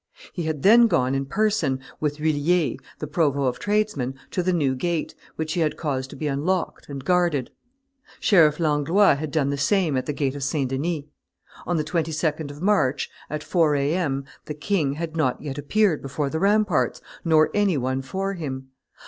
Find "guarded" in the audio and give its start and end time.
7.05-7.51